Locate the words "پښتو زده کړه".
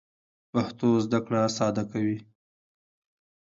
0.51-1.41